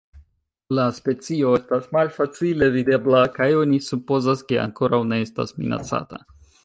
[0.77, 6.23] La specio estas malfacile videbla kaj oni supozas, ke ankoraŭ ne estas minacata.